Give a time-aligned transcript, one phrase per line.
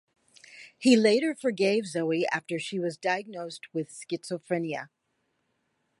[0.79, 4.89] He later forgave Zoe after she was diagonised with Schizophrenia.